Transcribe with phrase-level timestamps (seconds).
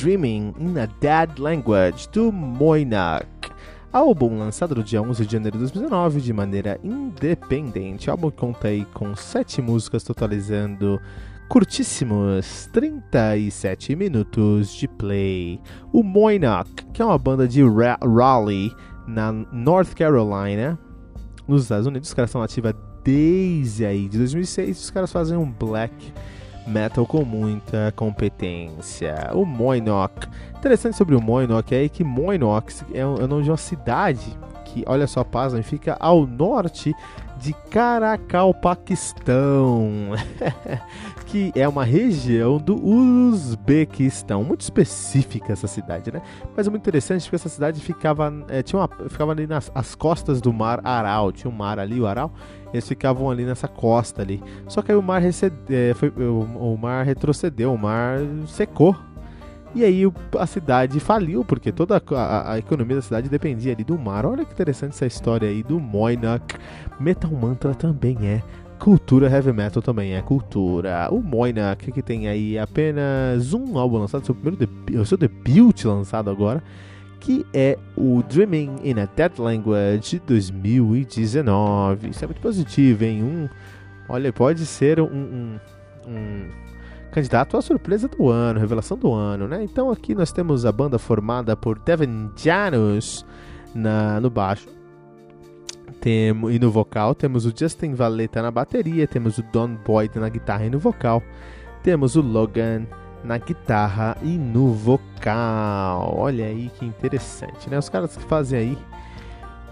[0.00, 3.26] Dreaming in a Dead Language, do Moinak.
[3.92, 8.08] Álbum lançado no dia 11 de janeiro de 2019 de maneira independente.
[8.08, 11.00] O álbum conta aí com 7 músicas, totalizando
[11.48, 15.60] curtíssimos 37 minutos de play.
[15.92, 18.72] O Moinak, que é uma banda de Raleigh,
[19.04, 20.78] na North Carolina,
[21.48, 22.08] nos Estados Unidos.
[22.08, 24.78] Os caras são ativos desde aí, de 2006.
[24.78, 25.92] Os caras fazem um black
[26.68, 29.30] metal com muita competência.
[29.32, 30.28] O Moinok.
[30.56, 35.06] Interessante sobre o Moinok é que Moinok é o nome de uma cidade que, olha
[35.06, 36.94] só, pasmem, fica ao norte
[37.38, 40.12] de Caracal, Paquistão,
[41.26, 46.20] que é uma região do Uzbequistão, muito específica essa cidade, né?
[46.56, 49.94] Mas é muito interessante porque essa cidade ficava, é, tinha uma, ficava ali nas as
[49.94, 52.32] costas do mar Aral, tinha um mar ali, o Aral,
[52.72, 54.42] eles ficavam ali nessa costa ali.
[54.66, 56.40] Só que aí o mar, recede, é, foi, o,
[56.74, 58.96] o mar retrocedeu, o mar secou
[59.74, 60.02] e aí
[60.38, 64.24] a cidade faliu, porque toda a, a, economia da cidade dependia ali do mar.
[64.24, 66.56] Olha que interessante essa história aí do Moinak.
[66.98, 68.42] Metal Mantra também é
[68.78, 71.08] cultura, heavy metal também é cultura.
[71.10, 74.68] O Moinak, que tem aí apenas um álbum lançado, seu primeiro
[75.00, 76.62] o seu debut lançado agora,
[77.20, 82.10] que é o Dreaming in a Dead Language 2019.
[82.10, 83.22] Isso é muito positivo, hein?
[83.22, 83.48] Um,
[84.08, 85.60] olha, pode ser um, um,
[86.06, 86.48] um
[87.10, 89.62] candidato à surpresa do ano, revelação do ano, né?
[89.62, 93.24] Então aqui nós temos a banda formada por Devin Janus
[93.74, 94.68] na, no baixo.
[96.00, 100.28] Temo, e no vocal temos o Justin Valeta na bateria, temos o Don Boyd na
[100.28, 101.22] guitarra e no vocal,
[101.82, 102.86] temos o Logan
[103.24, 106.14] na guitarra e no vocal.
[106.16, 107.78] Olha aí que interessante, né?
[107.78, 108.78] Os caras que fazem aí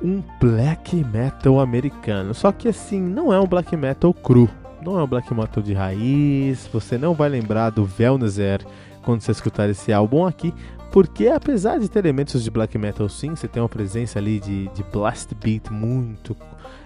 [0.00, 2.34] um black metal americano.
[2.34, 4.48] Só que assim, não é um black metal cru
[4.82, 8.64] não é um black metal de raiz, você não vai lembrar do Velnazer
[9.02, 10.52] quando você escutar esse álbum aqui,
[10.90, 14.68] porque apesar de ter elementos de black metal sim, você tem uma presença ali de,
[14.68, 16.36] de blast beat muito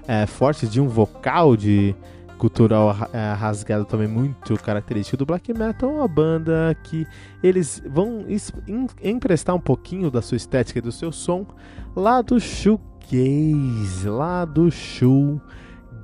[0.07, 1.95] é, forte, de um vocal de
[2.39, 7.07] cultural é, rasgado também muito característico do black metal, uma banda que
[7.43, 8.25] eles vão
[9.03, 11.47] emprestar um pouquinho da sua estética e do seu som
[11.95, 15.41] lá do shoegaze, lá do shoe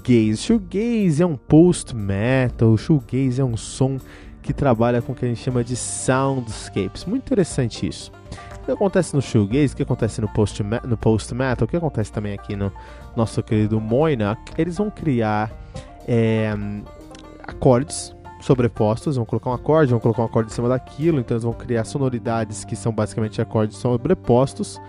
[0.02, 0.36] shoegaze.
[0.36, 3.98] Shoegaze é um post-metal, shoegaze é um som
[4.42, 7.04] que trabalha com o que a gente chama de soundscapes.
[7.04, 8.10] Muito interessante isso.
[8.60, 11.76] O que acontece no shoegaze, o que acontece no post-metal, no post -metal, o que
[11.76, 12.72] acontece também aqui no
[13.16, 15.50] nosso querido Moina, eles vão criar
[16.06, 16.52] é,
[17.43, 21.44] acordes sobrepostos, vão colocar um acorde, vão colocar um acorde em cima daquilo, então eles
[21.44, 24.81] vão criar sonoridades que são basicamente acordes sobrepostos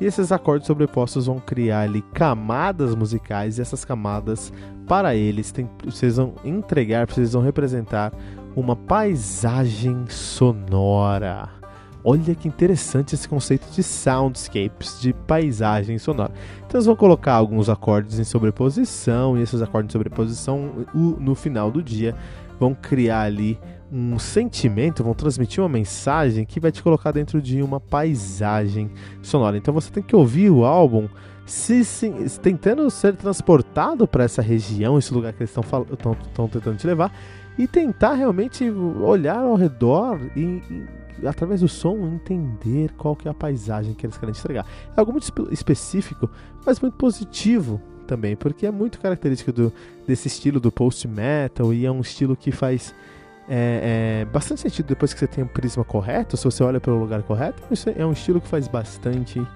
[0.00, 4.52] e esses acordes sobrepostos vão criar ali camadas musicais, e essas camadas,
[4.86, 8.12] para eles, tem, precisam entregar, precisam representar
[8.56, 11.48] uma paisagem sonora.
[12.06, 16.32] Olha que interessante esse conceito de soundscapes, de paisagem sonora.
[16.58, 21.70] Então eles vão colocar alguns acordes em sobreposição, e esses acordes em sobreposição, no final
[21.70, 22.14] do dia,
[22.60, 23.58] vão criar ali
[23.92, 28.90] um sentimento, vão transmitir uma mensagem que vai te colocar dentro de uma paisagem
[29.22, 29.56] sonora.
[29.56, 31.08] Então você tem que ouvir o álbum
[31.46, 32.10] se, se
[32.40, 37.12] tentando ser transportado para essa região, esse lugar que eles estão tentando te levar,
[37.58, 40.62] e tentar realmente olhar ao redor e,
[41.20, 44.66] e, através do som entender qual que é a paisagem que eles querem entregar.
[44.96, 46.28] É algo muito específico,
[46.66, 49.72] mas muito positivo também, porque é muito característico do,
[50.06, 52.94] desse estilo do post metal e é um estilo que faz
[53.48, 56.98] é, é, bastante sentido depois que você tem o prisma correto, se você olha pelo
[56.98, 59.46] lugar correto, isso é um estilo que faz bastante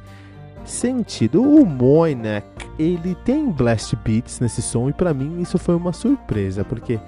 [0.65, 1.43] sentido.
[1.43, 2.47] O Moinek,
[2.79, 7.01] ele tem blast beats nesse som e para mim isso foi uma surpresa, porque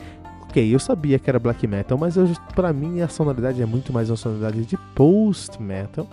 [0.42, 2.14] ok, eu sabia que era black metal, mas
[2.54, 6.08] para mim a sonoridade é muito mais uma sonoridade de post metal.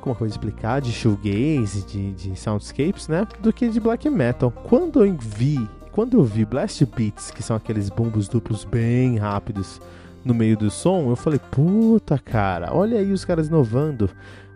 [0.00, 3.24] Como eu vou explicar, de shoegaze, de, de soundscapes, né?
[3.38, 4.50] Do que de black metal.
[4.50, 9.80] Quando eu vi quando eu vi blast beats, que são aqueles bumbos duplos bem rápidos
[10.24, 14.08] no meio do som, eu falei, puta cara, olha aí os caras inovando.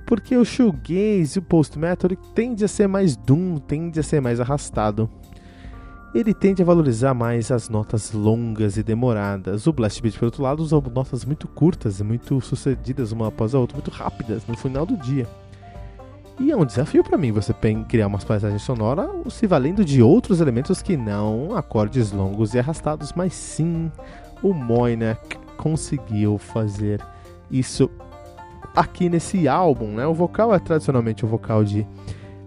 [0.06, 4.20] Porque o shoegaze e o post metal tende a ser mais doom, tende a ser
[4.20, 5.10] mais arrastado.
[6.14, 9.66] Ele tende a valorizar mais as notas longas e demoradas.
[9.66, 13.58] O blast beat, por outro lado, usa notas muito curtas, muito sucedidas uma após a
[13.58, 15.26] outra, muito rápidas no final do dia.
[16.38, 17.54] E é um desafio para mim você
[17.88, 23.12] criar umas paisagens sonoras se valendo de outros elementos que não acordes longos e arrastados,
[23.14, 23.90] mas sim
[24.42, 27.00] o Moinak conseguiu fazer
[27.50, 27.90] isso
[28.74, 30.06] aqui nesse álbum, né?
[30.06, 31.86] O vocal é tradicionalmente o vocal de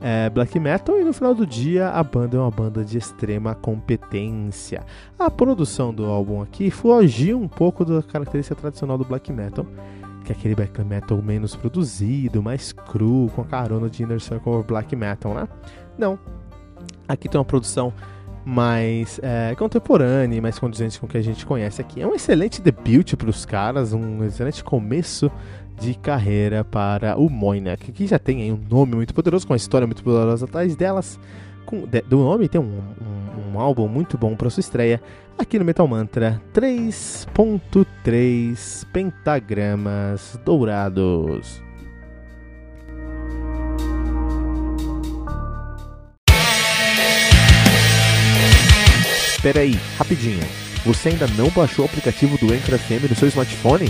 [0.02, 3.56] é, black metal e no final do dia a banda é uma banda de extrema
[3.56, 4.86] competência.
[5.18, 9.66] A produção do álbum aqui fugiu um pouco da característica tradicional do black metal
[10.30, 14.64] que é aquele black metal menos produzido, mais cru, com a carona de Inner Circle
[14.64, 15.48] Black Metal, né?
[15.98, 16.20] Não.
[17.08, 17.92] Aqui tem uma produção
[18.46, 22.02] mais é, contemporânea, mais condizente com o que a gente conhece aqui.
[22.02, 25.32] É um excelente debut para os caras, um excelente começo
[25.80, 29.88] de carreira para o Moinek, que já tem um nome muito poderoso, com uma história
[29.88, 31.20] muito poderosa atrás delas.
[31.66, 35.02] Com, de, do nome tem um, um, um álbum muito bom para sua estreia
[35.40, 41.64] aqui no Metal Mantra 3.3 pentagramas dourados.
[49.30, 50.44] Espera aí, rapidinho.
[50.86, 53.90] Você ainda não baixou o aplicativo do Anchor FM no seu smartphone?